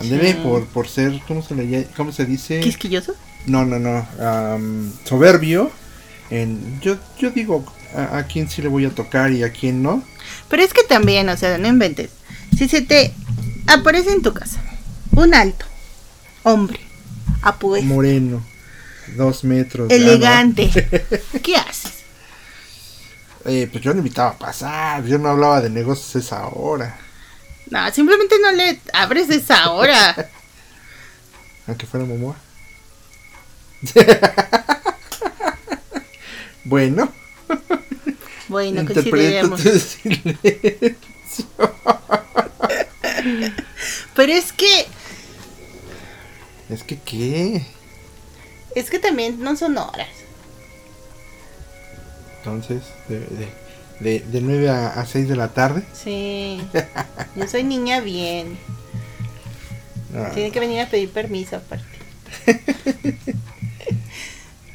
Andele 0.00 0.32
Sí. 0.32 0.38
por, 0.42 0.64
por 0.66 0.88
ser, 0.88 1.20
¿cómo 1.28 1.42
se, 1.42 1.54
le, 1.54 1.86
cómo 1.96 2.12
se 2.12 2.24
dice? 2.24 2.60
¿Quisquilloso? 2.60 3.14
No, 3.46 3.66
no, 3.66 3.78
no. 3.78 4.06
am, 4.18 4.90
soberbio. 5.04 5.70
En, 6.30 6.80
yo, 6.80 6.96
yo 7.18 7.30
digo 7.30 7.62
a, 7.94 8.16
a 8.16 8.26
quién 8.26 8.48
sí 8.48 8.62
le 8.62 8.68
voy 8.68 8.86
a 8.86 8.90
tocar 8.90 9.32
y 9.32 9.42
a 9.42 9.52
quién 9.52 9.82
no. 9.82 10.02
Pero 10.48 10.62
es 10.62 10.72
que 10.72 10.82
también, 10.84 11.28
o 11.28 11.36
sea, 11.36 11.58
no 11.58 11.68
inventes. 11.68 12.08
Si 12.56 12.66
se 12.66 12.80
te 12.80 13.12
aparece 13.66 14.12
en 14.12 14.22
tu 14.22 14.32
casa 14.32 14.62
un 15.16 15.34
alto 15.34 15.64
hombre, 16.42 16.80
apuesto, 17.42 17.86
Moreno. 17.86 18.44
Dos 19.16 19.44
metros. 19.44 19.90
ah, 19.90 19.94
no. 19.94 20.02
elegante, 20.02 20.70
¿qué 21.42 21.56
haces? 21.56 21.92
eh, 23.44 23.68
pues 23.70 23.84
yo 23.84 23.92
no 23.92 23.98
invitaba 23.98 24.30
a 24.30 24.38
pasar, 24.38 25.04
yo 25.04 25.18
no 25.18 25.28
hablaba 25.28 25.60
de 25.60 25.70
negocios 25.70 26.16
a 26.16 26.18
esa 26.18 26.46
hora. 26.48 26.98
No, 27.70 27.90
simplemente 27.92 28.36
no 28.40 28.52
le 28.52 28.80
abres 28.92 29.28
esa 29.30 29.70
hora. 29.70 30.30
Aunque 31.66 31.86
fuera 31.86 32.06
Momoa. 32.06 32.36
bueno, 36.64 37.12
Bueno, 38.48 38.80
interpreto 38.80 39.56
tu 39.56 39.78
silencio. 39.78 40.36
Pero 44.14 44.32
es 44.32 44.52
que, 44.52 44.86
Es 46.70 46.82
que, 46.82 46.98
¿qué? 46.98 47.62
es 48.74 48.90
que 48.90 48.98
también 48.98 49.40
no 49.40 49.56
son 49.56 49.76
horas. 49.78 50.08
Entonces, 52.38 52.82
de, 53.08 53.20
de, 53.20 53.48
de, 54.00 54.20
de 54.20 54.40
9 54.40 54.68
a, 54.70 54.88
a 55.00 55.06
6 55.06 55.28
de 55.28 55.36
la 55.36 55.48
tarde. 55.48 55.82
Sí. 55.92 56.60
Yo 57.36 57.46
soy 57.46 57.64
niña 57.64 58.00
bien. 58.00 58.58
Ah, 60.14 60.30
Tiene 60.34 60.50
que 60.52 60.60
venir 60.60 60.80
a 60.80 60.88
pedir 60.88 61.10
permiso 61.10 61.56
aparte. 61.56 61.84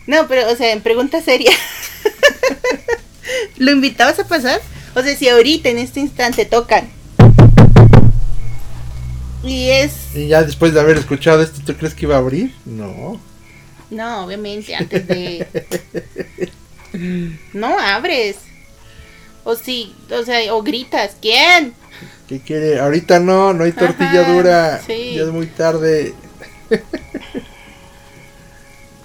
No, 0.08 0.28
pero, 0.28 0.52
o 0.52 0.56
sea, 0.56 0.72
en 0.74 0.82
pregunta 0.82 1.22
seria. 1.22 1.52
¿Lo 3.58 3.72
invitabas 3.72 4.18
a 4.20 4.28
pasar? 4.28 4.60
O 4.96 5.02
sea, 5.04 5.16
si 5.16 5.30
ahorita 5.30 5.70
en 5.70 5.78
este 5.78 6.00
instante 6.00 6.46
tocan. 6.46 6.90
Y 9.44 9.70
es. 9.70 10.16
Y 10.16 10.28
ya 10.28 10.44
después 10.44 10.74
de 10.74 10.80
haber 10.82 10.98
escuchado 10.98 11.42
esto, 11.42 11.62
¿tú 11.66 11.76
crees 11.76 11.94
que 11.94 12.06
iba 12.06 12.16
a 12.16 12.20
abrir? 12.20 12.54
No. 12.66 13.20
No, 13.90 14.26
obviamente, 14.26 14.76
antes 14.76 15.08
de. 15.08 15.48
No 17.54 17.78
abres. 17.80 18.38
O 19.44 19.56
sí, 19.56 19.96
o 20.12 20.24
sea, 20.24 20.54
o 20.56 20.64
gritas. 20.64 21.16
¿Quién? 21.22 21.74
¿Qué 22.28 22.40
quiere? 22.40 22.80
Ahorita 22.80 23.20
no, 23.20 23.54
no 23.54 23.64
hay 23.64 23.72
tortilla 23.72 24.22
Ajá, 24.22 24.34
dura. 24.34 24.82
sí. 24.86 25.14
Ya 25.16 25.22
es 25.24 25.30
muy 25.30 25.48
tarde. 25.48 26.14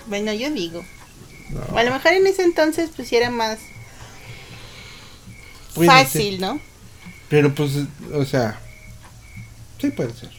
Bueno, 0.07 0.33
yo 0.35 0.50
digo. 0.50 0.85
No. 1.50 1.79
A 1.79 1.83
lo 1.83 1.91
mejor 1.91 2.12
en 2.12 2.26
ese 2.26 2.43
entonces, 2.43 2.91
pues 2.95 3.11
era 3.12 3.31
más 3.31 3.59
Puede 5.75 5.88
fácil, 5.88 6.41
¿no? 6.41 6.61
Pero 7.29 7.55
pues, 7.55 7.71
o 8.12 8.25
sea, 8.25 8.61
sí 9.85 9.91
puede 9.91 10.12
ser. 10.14 10.31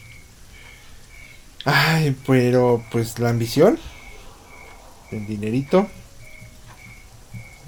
Ay, 1.64 2.16
pero 2.26 2.84
pues 2.90 3.18
la 3.18 3.30
ambición, 3.30 3.78
el 5.10 5.26
dinerito, 5.26 5.88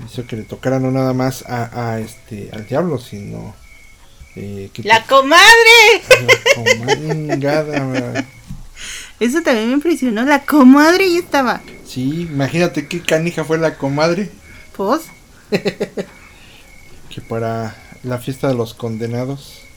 hizo 0.07 0.27
que 0.27 0.37
le 0.37 0.43
tocara 0.45 0.79
no 0.79 0.91
nada 0.91 1.13
más 1.13 1.45
a, 1.47 1.93
a 1.93 2.01
este 2.01 2.51
al 2.53 2.67
diablo, 2.67 2.99
sino 2.99 3.55
eh, 4.37 4.71
que 4.73 4.83
¡La 4.85 5.05
comadre! 5.05 6.03
como 6.55 6.85
mangada, 6.85 8.25
Eso 9.21 9.43
también 9.43 9.67
me 9.67 9.75
impresionó. 9.75 10.25
La 10.25 10.45
comadre 10.45 11.11
ya 11.13 11.19
estaba. 11.19 11.61
Sí, 11.85 12.29
imagínate 12.31 12.87
qué 12.87 13.01
canija 13.03 13.45
fue 13.45 13.59
la 13.59 13.77
comadre 13.77 14.31
Pues, 14.77 15.03
que 15.51 17.21
para 17.29 17.75
la 18.05 18.19
fiesta 18.19 18.47
de 18.49 18.55
los 18.55 18.75
condenados. 18.75 19.68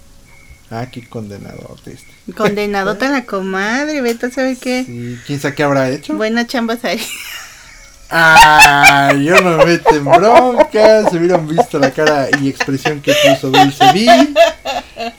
Ah, 0.71 0.87
qué 0.91 1.05
condenado 1.07 1.75
este. 1.85 1.97
condenadota 2.35 3.09
la 3.09 3.25
comadre. 3.25 4.01
Beto, 4.01 4.29
¿sabe 4.31 4.57
qué? 4.57 4.83
Sí, 4.85 5.19
quién 5.27 5.39
sabe 5.39 5.53
qué 5.55 5.63
habrá 5.63 5.89
hecho. 5.89 6.13
Buena 6.15 6.47
chamba 6.47 6.77
ahí. 6.83 6.99
Ah, 8.09 9.13
yo 9.13 9.39
no 9.41 9.57
me 9.57 9.65
meto 9.65 9.95
en 9.95 10.03
broncas. 10.05 11.09
Se 11.11 11.17
hubieran 11.17 11.47
visto 11.47 11.79
la 11.79 11.91
cara 11.91 12.27
y 12.41 12.49
expresión 12.49 13.01
que 13.01 13.13
puso 13.25 13.49
Dulce 13.51 13.85
B 13.93 14.05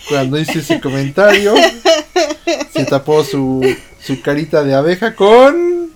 cuando 0.09 0.39
hice 0.39 0.59
ese 0.59 0.79
comentario. 0.81 1.55
Se 2.75 2.85
tapó 2.85 3.25
su, 3.25 3.65
su 4.05 4.21
carita 4.21 4.63
de 4.63 4.75
abeja 4.75 5.15
con 5.15 5.91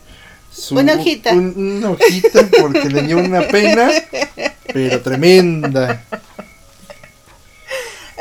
su, 0.50 0.74
Una 0.76 0.94
hojita. 0.94 1.32
un- 1.32 1.54
una 1.78 1.90
hojita 1.90 2.48
porque 2.60 2.88
le 2.88 3.02
dio 3.02 3.18
una 3.18 3.42
pena, 3.42 3.90
pero 4.72 5.00
tremenda. 5.02 6.02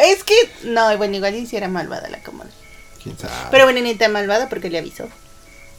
Es 0.06 0.24
que, 0.24 0.36
no, 0.64 0.98
bueno, 0.98 1.16
igual 1.16 1.36
hiciera 1.36 1.68
malvada 1.68 2.10
la 2.10 2.22
comadre. 2.22 2.52
¿Quién 3.02 3.18
sabe? 3.18 3.34
Pero 3.52 3.66
bueno, 3.66 3.82
ni 3.82 3.96
tan 3.96 4.12
malvada 4.12 4.50
porque 4.50 4.70
le 4.70 4.80
avisó. 4.80 5.08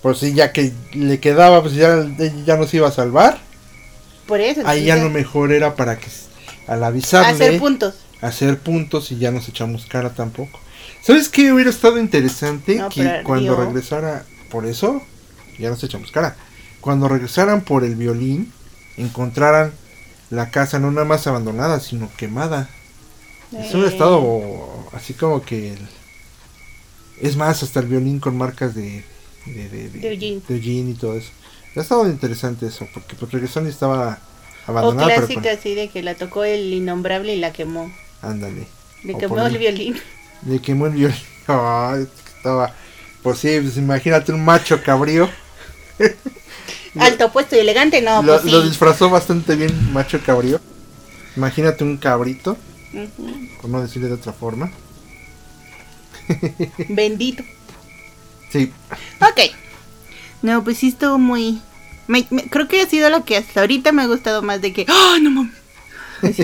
Pues 0.02 0.18
sí, 0.18 0.34
ya 0.34 0.52
que 0.52 0.72
le 0.92 1.18
quedaba, 1.20 1.62
pues 1.62 1.74
ya, 1.74 2.06
ya 2.44 2.56
nos 2.56 2.72
iba 2.74 2.88
a 2.88 2.92
salvar. 2.92 3.38
Por 4.26 4.40
eso. 4.40 4.62
Ahí 4.64 4.84
ya 4.84 4.96
lo 4.96 5.10
mejor 5.10 5.52
era 5.52 5.74
para 5.74 5.98
que 5.98 6.08
al 6.66 6.82
avisarle. 6.84 7.32
Hacer 7.32 7.58
puntos. 7.60 7.94
hacer 8.20 8.58
puntos 8.58 9.12
y 9.12 9.18
ya 9.18 9.30
nos 9.30 9.48
echamos 9.48 9.86
cara 9.86 10.10
tampoco. 10.10 10.60
¿Sabes 11.02 11.28
qué 11.28 11.52
hubiera 11.52 11.70
estado 11.70 11.98
interesante? 11.98 12.76
No, 12.76 12.88
que 12.88 13.22
cuando 13.24 13.56
regresara, 13.56 14.24
por 14.50 14.66
eso, 14.66 15.02
ya 15.58 15.70
nos 15.70 15.82
echamos 15.84 16.10
cara. 16.10 16.36
Cuando 16.80 17.08
regresaran 17.08 17.60
por 17.62 17.84
el 17.84 17.94
violín, 17.94 18.52
encontraran 18.96 19.72
la 20.30 20.50
casa 20.50 20.78
no 20.78 20.90
nada 20.90 21.04
más 21.04 21.26
abandonada, 21.26 21.80
sino 21.80 22.10
quemada. 22.16 22.68
Hubiera 23.52 23.88
Eh, 23.88 23.88
estado 23.88 24.88
así 24.92 25.14
como 25.14 25.42
que... 25.42 25.72
el- 25.74 25.88
Es 27.20 27.36
más, 27.36 27.62
hasta 27.62 27.80
el 27.80 27.86
violín 27.86 28.20
con 28.20 28.36
marcas 28.36 28.74
de... 28.74 29.04
De, 29.46 29.68
de, 29.68 29.88
De 29.90 30.08
de 30.48 30.54
Eugene 30.56 30.90
y 30.90 30.94
todo 30.94 31.14
eso. 31.14 31.30
Ha 31.76 31.80
estado 31.80 32.08
interesante 32.08 32.66
eso, 32.66 32.88
porque 32.92 33.14
pues 33.16 33.30
regresaron 33.32 33.68
y 33.68 33.70
estaba 33.72 34.18
O 34.78 34.94
abandonada. 34.94 35.12
pero, 35.14 35.28
clásica 35.28 35.50
pues, 35.50 35.52
así 35.52 35.74
de 35.74 35.90
que 35.90 36.02
la 36.02 36.14
tocó 36.16 36.44
el 36.44 36.72
innombrable 36.72 37.34
y 37.34 37.38
la 37.38 37.52
quemó. 37.52 37.92
ándale. 38.22 38.66
Le 39.02 39.12
O 39.12 39.18
quemó 39.18 39.46
el 39.46 39.58
violín. 39.58 40.00
Le 40.42 40.60
quemó 40.60 40.86
el 40.86 40.92
violín. 40.94 41.16
Estaba. 42.36 42.74
Pues 43.22 43.38
sí, 43.38 43.58
pues 43.60 43.76
imagínate 43.76 44.32
un 44.32 44.44
macho 44.44 44.82
cabrío. 44.82 45.28
Alto 46.98 47.32
puesto 47.32 47.56
y 47.56 47.60
elegante, 47.60 48.02
no, 48.02 48.22
lo, 48.22 48.26
pues 48.26 48.42
sí. 48.42 48.50
lo 48.50 48.62
disfrazó 48.62 49.10
bastante 49.10 49.56
bien, 49.56 49.92
macho 49.92 50.20
cabrío. 50.24 50.60
Imagínate 51.36 51.84
un 51.84 51.98
cabrito, 51.98 52.58
Por 53.60 53.70
no 53.70 53.80
decirle 53.82 54.08
de 54.08 54.14
otra 54.14 54.32
forma. 54.32 54.70
Bendito. 56.88 57.42
Sí, 58.50 58.72
Ok. 59.20 59.52
No, 60.42 60.62
pues 60.62 60.78
sí 60.78 60.88
estuvo 60.88 61.18
muy... 61.18 61.60
me- 62.08 62.26
me- 62.30 62.48
creo 62.48 62.68
que 62.68 62.80
ha 62.82 62.88
sido 62.88 63.10
lo 63.10 63.24
que 63.24 63.36
hasta 63.36 63.60
ahorita 63.60 63.90
me 63.92 64.02
ha 64.02 64.06
gustado 64.06 64.42
más 64.42 64.60
de 64.60 64.72
que... 64.72 64.86
¡Ah, 64.88 65.16
no 65.20 65.30
mames! 65.30 65.54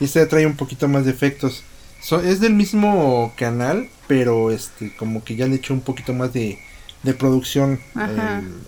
y 0.00 0.04
este 0.04 0.24
trae 0.26 0.46
un 0.46 0.56
poquito 0.56 0.86
más 0.88 1.04
de 1.04 1.10
efectos. 1.10 1.62
So- 2.02 2.20
es 2.20 2.40
del 2.40 2.54
mismo 2.54 3.32
canal, 3.36 3.88
pero 4.06 4.50
este, 4.50 4.94
como 4.96 5.24
que 5.24 5.36
ya 5.36 5.46
le 5.46 5.56
echó 5.56 5.74
un 5.74 5.80
poquito 5.80 6.12
más 6.12 6.32
de, 6.32 6.58
de 7.02 7.14
producción 7.14 7.80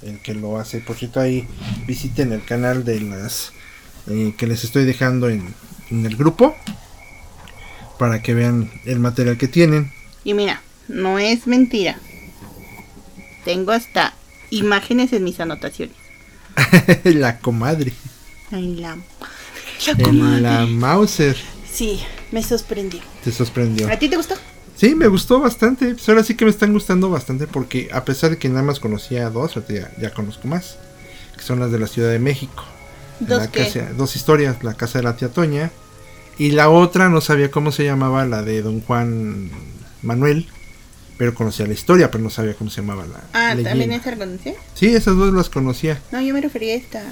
el 0.03 0.19
que 0.21 0.35
lo 0.35 0.59
hace. 0.59 0.81
Por 0.81 0.97
cierto, 0.97 1.21
ahí 1.21 1.47
visiten 1.87 2.33
el 2.33 2.45
canal 2.45 2.85
de 2.85 3.01
las 3.01 3.53
eh, 4.09 4.35
que 4.37 4.47
les 4.47 4.65
estoy 4.65 4.85
dejando 4.85 5.29
en, 5.29 5.55
en 5.93 6.07
el 6.07 6.17
grupo 6.17 6.57
para 7.99 8.23
que 8.23 8.35
vean 8.35 8.71
el 8.85 8.99
material 8.99 9.37
que 9.39 9.49
tienen. 9.49 9.93
Y 10.25 10.35
mira, 10.35 10.63
no 10.89 11.19
es 11.19 11.47
mentira. 11.47 11.99
Tengo 13.45 13.73
hasta 13.73 14.15
imágenes 14.51 15.13
en 15.13 15.25
mis 15.25 15.41
anotaciones. 15.41 15.97
la 17.05 17.39
comadre, 17.39 17.93
Ay, 18.51 18.77
la... 18.77 18.97
Comadre. 20.03 20.41
la 20.43 20.67
Mauser, 20.67 21.37
Sí, 21.73 22.01
me 22.31 22.43
sorprendió. 22.43 23.01
te 23.25 23.33
sorprendió. 23.33 23.91
¿A 23.91 23.99
ti 23.99 24.09
te 24.09 24.17
gustó? 24.17 24.35
Sí, 24.77 24.95
me 24.95 25.07
gustó 25.09 25.41
bastante. 25.41 25.95
Pues 25.95 26.09
ahora 26.09 26.23
sí 26.23 26.35
que 26.35 26.45
me 26.45 26.51
están 26.51 26.73
gustando 26.73 27.09
bastante 27.09 27.47
porque 27.47 27.89
a 27.93 28.05
pesar 28.05 28.31
de 28.31 28.39
que 28.39 28.49
nada 28.49 28.63
más 28.63 28.79
conocía 28.81 29.31
dos, 29.31 29.55
ya, 29.69 29.91
ya 30.01 30.13
conozco 30.13 30.47
más. 30.49 30.77
Que 31.37 31.43
son 31.43 31.61
las 31.61 31.73
de 31.73 31.79
la 31.79 31.87
Ciudad 31.87 32.11
de 32.11 32.19
México. 32.19 32.65
¿Dos 33.21 33.39
La 33.41 33.51
qué? 33.51 33.65
casa- 33.65 33.93
dos 33.97 34.15
historias, 34.17 34.63
la 34.63 34.75
casa 34.75 34.99
de 34.99 35.05
la 35.05 35.17
tía 35.17 35.29
Toña. 35.31 35.71
Y 36.39 36.51
la 36.53 36.71
otra 36.71 37.09
no 37.09 37.21
sabía 37.21 37.51
cómo 37.51 37.73
se 37.73 37.85
llamaba, 37.85 38.25
la 38.27 38.43
de 38.43 38.63
don 38.63 38.81
Juan 38.81 39.51
Manuel. 40.03 40.49
Pero 41.19 41.35
conocía 41.35 41.67
la 41.67 41.75
historia, 41.75 42.11
pero 42.11 42.25
no 42.25 42.31
sabía 42.31 42.55
cómo 42.55 42.69
se 42.71 42.81
llamaba 42.81 43.05
la 43.07 43.23
Ah, 43.33 43.55
leyenda. 43.55 43.71
¿también 43.71 43.93
esa 43.93 44.11
la 44.13 44.17
conocí? 44.17 44.55
Sí, 44.75 44.87
esas 44.95 45.15
dos 45.17 45.33
las 45.33 45.49
conocía. 45.51 46.01
No, 46.11 46.21
yo 46.21 46.35
me 46.35 46.41
refería 46.41 46.73
a 46.75 46.77
esta. 46.77 47.03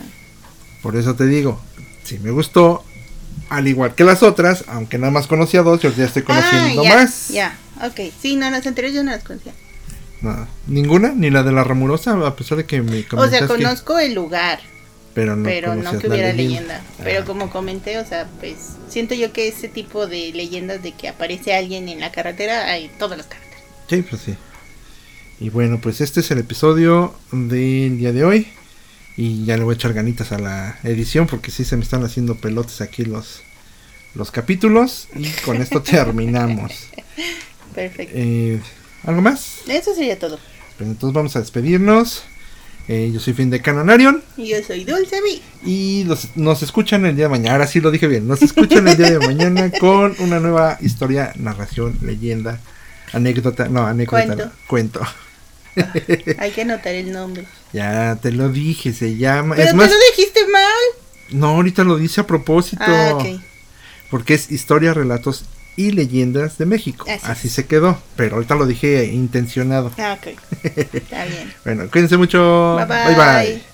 Por 0.82 0.96
eso 0.96 1.14
te 1.14 1.26
digo, 1.26 1.60
sí 2.02 2.18
me 2.18 2.30
gustó. 2.30 2.82
Al 3.50 3.68
igual 3.68 3.94
que 3.94 4.02
las 4.04 4.22
otras, 4.22 4.64
aunque 4.68 4.98
nada 4.98 5.12
más 5.12 5.26
conocía 5.26 5.62
dos, 5.62 5.80
yo 5.80 5.92
ya 5.92 6.04
estoy 6.06 6.22
conociendo 6.22 6.80
ah, 6.80 6.84
ya, 6.84 6.94
más. 6.96 7.28
Ya, 7.28 7.58
ok. 7.84 8.12
Sí, 8.20 8.36
no, 8.36 8.50
las 8.50 8.66
anteriores 8.66 8.96
yo 8.96 9.04
no 9.04 9.10
las 9.12 9.22
conocía. 9.22 9.52
No, 10.22 10.46
ninguna, 10.66 11.12
ni 11.14 11.30
la 11.30 11.42
de 11.42 11.52
la 11.52 11.62
Ramurosa, 11.64 12.12
a 12.26 12.36
pesar 12.36 12.58
de 12.58 12.64
que 12.66 12.82
me 12.82 13.06
O 13.12 13.28
sea, 13.28 13.40
que- 13.40 13.46
conozco 13.46 13.98
el 13.98 14.14
lugar, 14.14 14.60
pero 15.14 15.36
no, 15.36 15.44
pero 15.44 15.74
no 15.74 15.98
que 15.98 16.08
hubiera 16.08 16.32
leyenda. 16.32 16.82
Pero 17.02 17.22
Ah, 17.22 17.24
como 17.24 17.50
comenté, 17.50 17.98
o 17.98 18.06
sea, 18.06 18.28
pues 18.38 18.76
siento 18.88 19.14
yo 19.14 19.32
que 19.32 19.48
ese 19.48 19.68
tipo 19.68 20.06
de 20.06 20.32
leyendas 20.32 20.82
de 20.82 20.92
que 20.92 21.08
aparece 21.08 21.54
alguien 21.54 21.88
en 21.88 22.00
la 22.00 22.12
carretera, 22.12 22.66
hay 22.66 22.90
todas 22.98 23.18
las 23.18 23.26
carreteras. 23.26 23.64
Sí, 23.88 24.02
pues 24.02 24.22
sí. 24.22 24.34
Y 25.40 25.48
bueno, 25.48 25.80
pues 25.80 26.00
este 26.00 26.20
es 26.20 26.30
el 26.30 26.38
episodio 26.38 27.14
del 27.32 27.98
día 27.98 28.12
de 28.12 28.24
hoy. 28.24 28.48
Y 29.16 29.44
ya 29.44 29.56
le 29.56 29.64
voy 29.64 29.74
a 29.74 29.76
echar 29.76 29.92
ganitas 29.92 30.32
a 30.32 30.38
la 30.38 30.78
edición 30.84 31.26
porque 31.26 31.50
sí 31.50 31.64
se 31.64 31.76
me 31.76 31.82
están 31.82 32.04
haciendo 32.04 32.36
pelotes 32.36 32.80
aquí 32.80 33.04
los, 33.04 33.42
los 34.14 34.30
capítulos. 34.30 35.08
Y 35.16 35.28
con 35.44 35.60
esto 35.60 35.82
terminamos. 35.82 36.72
Perfecto. 37.74 38.14
Eh, 38.16 38.60
¿Algo 39.04 39.22
más? 39.22 39.58
Eso 39.66 39.94
sería 39.94 40.18
todo. 40.18 40.38
Pues 40.78 40.88
entonces 40.88 41.14
vamos 41.14 41.36
a 41.36 41.40
despedirnos. 41.40 42.24
Eh, 42.92 43.10
yo 43.14 43.20
soy 43.20 43.34
Fin 43.34 43.50
de 43.50 43.62
Canonarion. 43.62 44.20
Y 44.36 44.48
yo 44.48 44.56
soy 44.66 44.82
Dulce 44.84 45.20
Vi. 45.22 45.40
Y 45.64 46.04
los- 46.04 46.36
nos 46.36 46.60
escuchan 46.64 47.06
el 47.06 47.14
día 47.14 47.26
de 47.26 47.28
mañana. 47.28 47.52
Ahora 47.52 47.68
sí 47.68 47.80
lo 47.80 47.92
dije 47.92 48.08
bien. 48.08 48.26
Nos 48.26 48.42
escuchan 48.42 48.88
el 48.88 48.96
día 48.96 49.10
de 49.12 49.20
mañana 49.20 49.70
con 49.78 50.16
una 50.18 50.40
nueva 50.40 50.76
historia, 50.80 51.32
narración, 51.36 51.96
leyenda, 52.02 52.58
anécdota. 53.12 53.68
No, 53.68 53.86
anécdota. 53.86 54.26
Cuento. 54.26 54.44
no, 54.46 54.52
cuento. 54.66 55.00
Hay 56.38 56.50
que 56.50 56.62
anotar 56.62 56.94
el 56.94 57.12
nombre. 57.12 57.46
Ya 57.72 58.16
te 58.20 58.32
lo 58.32 58.48
dije, 58.48 58.92
se 58.92 59.16
llama. 59.16 59.54
Pero 59.54 59.68
es 59.68 59.74
más, 59.76 59.88
lo 59.88 59.96
dijiste 60.16 60.40
mal. 60.48 60.64
no, 61.30 61.50
ahorita 61.50 61.84
lo 61.84 61.96
dice 61.96 62.22
a 62.22 62.26
propósito. 62.26 62.82
Ah, 62.84 63.12
ok. 63.14 63.40
Porque 64.10 64.34
es 64.34 64.50
historia, 64.50 64.92
relatos 64.92 65.44
y 65.76 65.92
leyendas 65.92 66.58
de 66.58 66.66
México. 66.66 67.06
Así 67.22 67.48
se 67.48 67.66
quedó. 67.66 67.98
Pero 68.16 68.36
ahorita 68.36 68.54
lo 68.54 68.66
dije 68.66 69.06
intencionado. 69.06 69.90
Ah, 69.98 70.18
ok. 70.20 70.36
Está 70.64 71.24
bien. 71.24 71.52
Bueno, 71.64 71.88
cuídense 71.90 72.16
mucho. 72.16 72.76
Bye 72.76 72.86
bye. 72.86 73.14
bye. 73.14 73.16
bye. 73.16 73.69